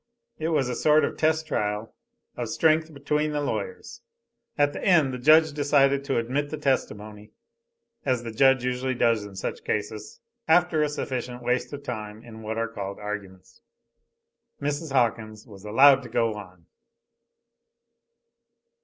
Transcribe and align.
It 0.39 0.47
was 0.47 0.67
a 0.67 0.73
sort 0.73 1.05
of 1.05 1.15
test 1.15 1.45
trial 1.47 1.93
of 2.35 2.49
strength 2.49 2.91
between 2.91 3.33
the 3.33 3.39
lawyers. 3.39 4.01
At 4.57 4.73
the 4.73 4.83
end 4.83 5.13
the 5.13 5.19
judge 5.19 5.53
decided 5.53 6.03
to 6.05 6.17
admit 6.17 6.49
the 6.49 6.57
testimony, 6.57 7.33
as 8.03 8.23
the 8.23 8.31
judge 8.31 8.63
usually 8.65 8.95
does 8.95 9.25
in 9.25 9.35
such 9.35 9.63
cases, 9.63 10.19
after 10.47 10.81
a 10.81 10.89
sufficient 10.89 11.43
waste 11.43 11.71
of 11.71 11.83
time 11.83 12.23
in 12.23 12.41
what 12.41 12.57
are 12.57 12.67
called 12.69 12.97
arguments. 12.97 13.61
Mrs. 14.59 14.91
Hawkins 14.91 15.45
was 15.45 15.65
allowed 15.65 16.01
to 16.01 16.09
go 16.09 16.33
on. 16.33 16.65